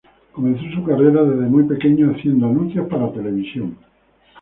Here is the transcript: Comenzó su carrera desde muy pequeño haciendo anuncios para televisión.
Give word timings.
Comenzó 0.31 0.63
su 0.73 0.83
carrera 0.83 1.21
desde 1.21 1.45
muy 1.47 1.61
pequeño 1.65 2.09
haciendo 2.15 2.47
anuncios 2.47 2.87
para 2.89 3.11
televisión. 3.13 3.77